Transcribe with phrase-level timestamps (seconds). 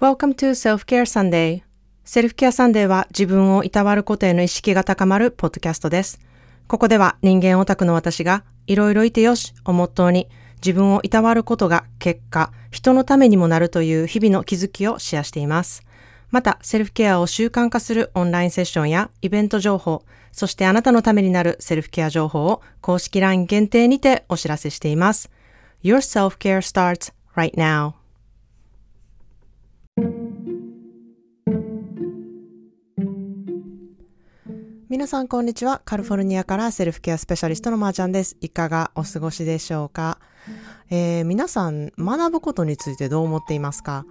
[0.00, 1.62] Welcome to Self-Care Sunday.
[2.04, 6.20] セルフケアサンデーは自分をいたわることへの意識が高まるポッドキャストです。
[6.68, 10.28] ここでは人間オタクの私がいろいろいてよしをモットーに
[10.64, 15.82] 自分をいたわることが結果、人のためにもなるという日々の気づきをシェアしています。
[16.30, 25.28] また、セルフケアを習慣化するオンラインセッションやイベント情報、そしてあなたのためになるセルフケア情報を公式 LINE 限定にてお知らせしています。
[25.82, 27.97] Your self-care starts right now.
[34.90, 35.82] 皆さんこんにちは。
[35.84, 38.38] カリフォルニアからセルフケアスペシャリストのまーちゃんです。
[38.40, 40.18] いかがお過ごしでしょうか、
[40.88, 44.06] えー、皆さん学ぶことについてどう思っていますか？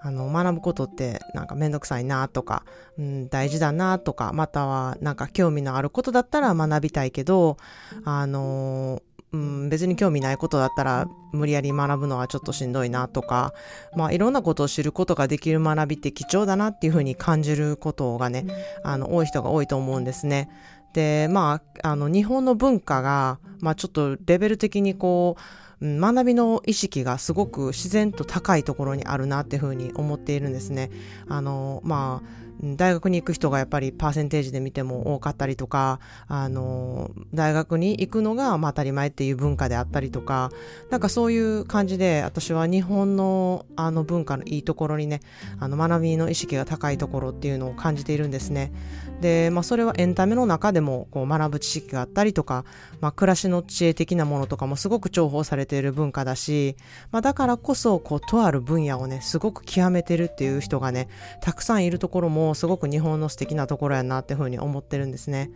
[0.00, 2.64] あの、学ぶことってなんかめんどくさいなとか、
[2.98, 7.58] うん、大事だなとか、またはなんか興味のあることだったら学びたいけど、
[8.06, 13.54] あのうん、別に興味ないことだったら無理やり学ぶのはちょっとしんどいなとか、
[13.96, 18.44] まあいろんなことを知ることができる学びって貴重だなっていうふうに感じることがね、
[18.84, 20.50] あの、多い人が多いと思うんですね。
[20.92, 25.42] で、まあ、あの、日本の文化が、まあちょっとレベル的にこう、
[25.82, 30.90] うん学びの意識がすごく自然と高いところにあるなっていうふうに思っているんですね。
[31.28, 40.50] あの、まあ、大学に行く人がやっぱりパーセンテージで見ても多かったりとか、あの、大学に行くのがまあ当たり前っていう文化であったりとか、
[40.90, 45.20] なんかそういう感じで私は日本のあの文化のいいところにね、
[45.58, 48.72] あの学びの意識が高いところっていうのを感じているんですね。
[49.20, 52.64] で、まあそれはエンタメの中でもこう学ぶ知識があったりとか、
[53.00, 56.76] まあ暮らしの知恵的なものとかもすごく重宝されてている文化だし、
[57.10, 61.08] まあだからこそこうとある分野をね、すごく極めてるっていう人がね、
[61.40, 65.50] たくさんいるところもすごく日本の素敵なところやなっていうふうに思ってるんですね。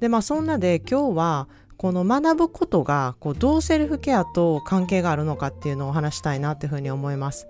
[0.00, 1.48] で、まあそんなで今日は
[1.84, 7.46] この学ぶことがこうどうセルフケアと関係があるのかっていうのをお話したいなっていうふうに思います。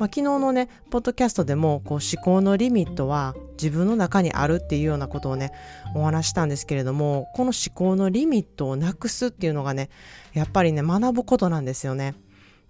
[0.00, 5.52] まあ、昨日のね、ポッドキャストでもこう思考のリミットは自分の中にあるっていうようなことをね、
[5.94, 9.88] お話したんですけれども、この思考のリミットをなくすっていうのがね、
[10.32, 12.16] やっぱりね、学ぶことなんですよね。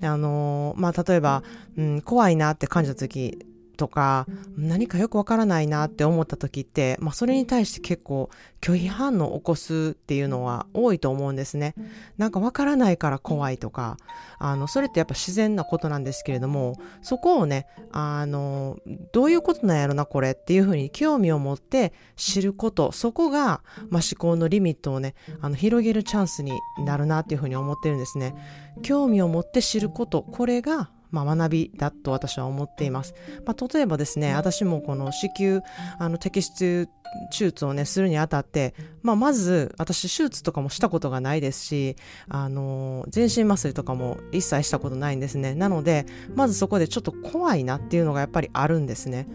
[0.03, 1.43] あのー、まあ、例えば、
[1.79, 3.39] うん、怖いなって感じた時、
[3.77, 4.27] とか、
[4.57, 11.75] 何かよくわからないなって思った時って、まあそれに対して結構拒否反応を起こすっていうのは多いと思うんですね。
[12.19, 13.97] なんかわからないから怖いとか、
[14.39, 18.79] あの、それってやっぱ自然なことなんですけれども、そこをね、あの、
[19.13, 26.53] どういうことなんやろな、これっていうふうに興味を持って知ること、そこが、まあ思考のリミットをね、あの、広げるチャンスに
[26.85, 28.35] なるなっていうふうに思ってるんですね。
[28.83, 33.15] 興味を持って知ること、これがまあ、学びだと私は思っています。
[33.45, 35.63] まあ、例えばですね、私もこの子宮、
[35.99, 36.89] あの、摘出
[37.31, 41.97] 手術をね、するにあたって、まあ、まず、私、手術とかもしたことがないですし、
[42.29, 45.55] あの、全身麻酔とかも一切したことないんですね。
[45.55, 49.29] なので、まずそこでちょっと怖いなっていうのがやっぱりあるんですね。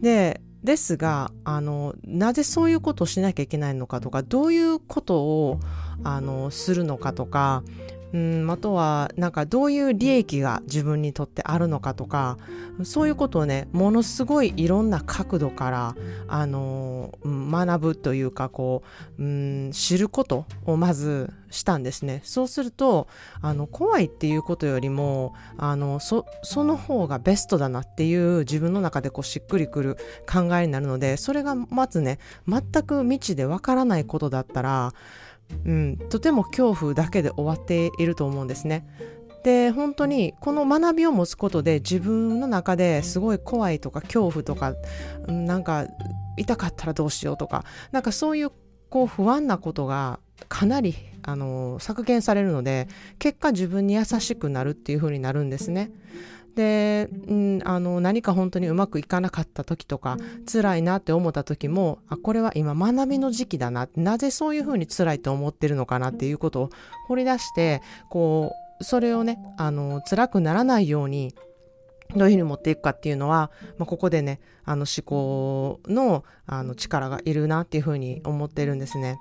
[0.00, 5.60] で、ですが、あの、なぜそういうことをしなきゃいけないのかとか、どういうことを、
[6.02, 7.62] あの、するのかとか、
[8.12, 12.38] うん、あとは、なんかどういう利益が自分にとってあるのかとか、
[12.84, 15.96] そういうことをね、ものすごいいろんな角度から、
[16.26, 18.82] あの、学ぶというか、こ
[19.18, 22.22] う、うん、知ることをまずしたんですね。
[22.24, 23.08] そうすると、
[23.42, 29.96] あの、怖いっていうことよりも、あの、そ、その方がベストだなっていう自分の中でこうしっくりくる
[30.30, 34.94] 考えになるので、それがまずね、全く未知でわからないことだったら、
[35.64, 38.86] うん、とても恐怖だけで終わっていると思うんですね。
[39.44, 44.74] で本当にこの学びを持つことで自分の中ですごい怖いとか恐怖とか
[45.26, 45.86] なんか
[46.36, 48.50] 痛かったらどうしようとかなんかそういう
[48.90, 50.18] こう不安なことが
[50.48, 55.90] かなりあの削減されるので結果自分に優しくなるっていう風になるんですね。
[56.58, 60.16] で、うん、あの何か本当にうまくいかなかった時とか
[60.52, 66.70] 辛いなって思った時もあこれは今学びの時期だななぜそういうふうに辛いと思ってるのかなっていうことを
[67.06, 68.50] 掘り出してこ
[68.80, 71.32] うそれをねあの辛くならないように
[72.16, 79.16] どういうふうに持っていくかっていうのは、まあ、ここでねあの思考のあの力がいるなっていうふうに思ってるんですね。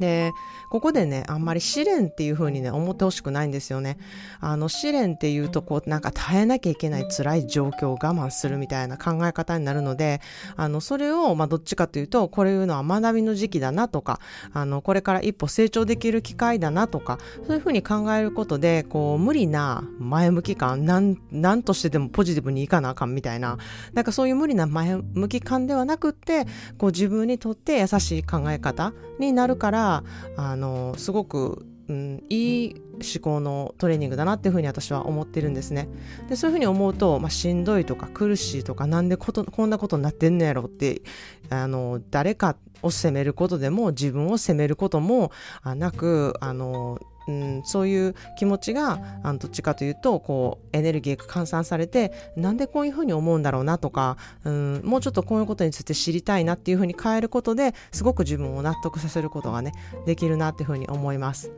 [0.00, 0.32] で、
[0.70, 3.98] ここでね、あんまり試練っていう風にね、思ってほしくないんですよね。
[4.40, 10.20] あの、試練っていうと、こう、なんか耐えなきゃいけない辛い状況を我慢するみたいな考え方になるので、
[10.56, 14.20] あの、それを、まあ、どっちかというと、これいうのは学びの時期だなとか、
[14.52, 23.58] あの、これから一歩成長できる機会だなとか、そういう風に考えることで、こう、無理な前向き感、なん、なんとしてでもポジティブにいかなあかんみたいな、
[23.92, 26.46] なんかそういう無理な前向き感ではなくって、
[26.78, 29.89] こう、自分にとって優しい考え方になるから、
[30.36, 35.88] あのすごく、うん、いい思考のトレーニングだなっていうふうに私は思ってるんですね。
[36.28, 41.02] でそういうふうに思うと、まあ、しんどいとか苦しいとかなんでことこんなことになってんのやろって
[41.48, 45.32] あの誰かを責めることでも自分を責めることも
[45.64, 59.72] なくあのうん、そういう気持ちがあのどっちかというとこうエネルギーが換算されてなんでこういうふうに思うんだろうなとか、うん、もうちょっとこういうことについて知りたいなっていうふうに変えることですごく自分を納得させることがね
[60.06, 61.52] できるなっていうふうに思います。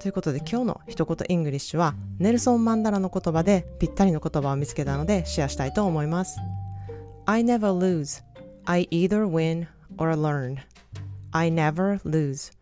[0.00, 6.38] ということで今日の一言イングリッシュはネルソン・マンダラの言葉でぴったりの言葉を見つけたのでシェアしたいと思います。
[7.26, 8.22] I never lose.
[8.66, 9.66] I either win
[9.96, 10.58] or learn.
[11.30, 12.52] I never lose.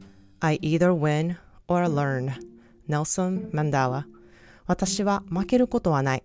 [0.41, 1.37] I either win
[1.69, 2.33] or learn.
[2.89, 4.05] Nelson Mandela
[4.67, 6.23] 私は負けることはない。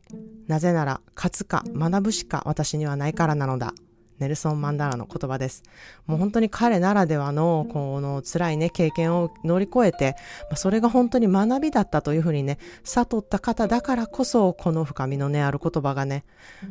[0.47, 3.73] なぜなら勝つか学ぶしか私にはないからなのだ。
[4.19, 5.63] ネルソン・マンダラの言葉です。
[6.05, 10.15] もう本当に彼ならではの、この辛いね、経験を乗り越えて、
[10.55, 16.23] それが本当に学びだったというふうにね、悟った方だからこそ、この深みのね、ある言葉がね、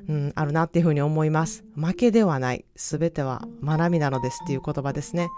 [0.09, 1.65] うん、あるなっていうふうに思います。
[1.77, 2.65] 負けではない。
[2.77, 5.29] すべては学びなのですっていう言葉ですね。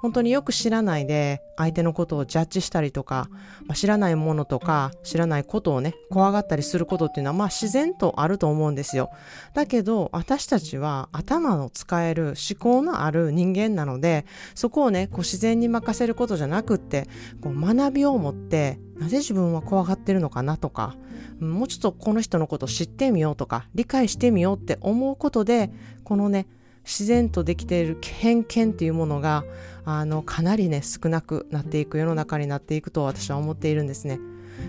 [0.00, 3.28] 本当によく知らないで、相手のことをジャッジしたりとか、
[3.66, 9.10] まあ、知らないものとか、知らないことをね、怖がったりすることっていうのは、まあ自然とあると思うんですよ。
[9.54, 17.08] だけど、私たちは頭の使える思考のある人間なので、そこをね、こう自然に任せることじゃなくって、
[17.40, 20.96] こう学びを持って、なぜ自分は怖がってるのかなとか、
[21.40, 25.70] もうちょっとこの人のこと知ってみようとか、理解してみようって思うことで、
[26.04, 26.46] このね、
[26.84, 29.44] 自然とできている偏見っていうものが、
[29.84, 34.20] あの、かなりね、少なくなっていく世の中になっていくと私は思っているんですね。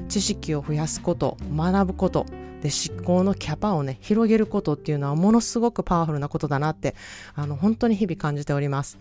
[0.10, 2.26] 知識を増やすこと、学ぶこと、
[2.62, 6.96] で思考のキャパをね広げることっていうのはものすごくパワフルなことだなって
[7.36, 8.98] あの本当に日々感じております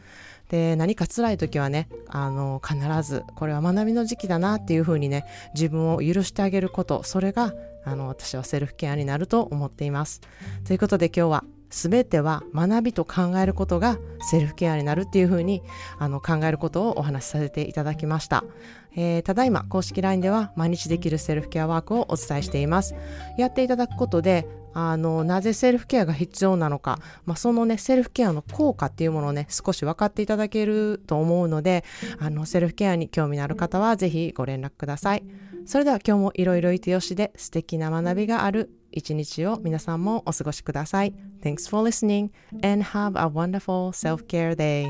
[0.51, 5.25] で何か辛い時はねあの必ずこれは学びの時期だなっていうふうにね
[5.55, 7.55] 自分を許してあげることそれが
[7.85, 10.21] あの私はセルフケアになると思っています
[10.67, 15.63] ということで今日は全ては学びと考えることがセルフケアになるっていうふうに
[15.99, 18.45] あの考えることをお話しさせていただきました。
[18.97, 22.95] えー、ただいま公式 LINE では毎日できるセルフケアワークをお伝えしています。
[23.39, 24.47] やっていただくことで
[24.79, 31.83] あの、なぜセルフケアが必要なのか、まあ、そのね、セルフケアの効果っていうものをね、少し分かっていただけると思うので、
[32.19, 35.25] あの、セルフケアに興味のある方はぜひご連絡ください。
[35.65, 41.15] それでは今日もいろいろいてよしで素敵な学びがある一日を皆さんもお過ごしください。
[41.43, 42.31] Thanks for listening
[42.63, 44.87] and have a wonderful self-care day.